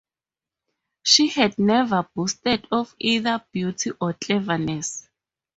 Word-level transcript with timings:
She 1.03 1.27
had 1.27 1.59
never 1.59 2.09
boasted 2.15 2.65
of 2.71 2.95
either 2.97 3.45
beauty 3.51 3.91
or 4.01 4.13
cleverness. 4.13 5.07